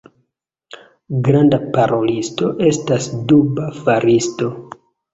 Granda 1.27 1.59
parolisto 1.77 2.51
estas 2.73 3.13
duba 3.31 3.71
faristo. 3.85 4.55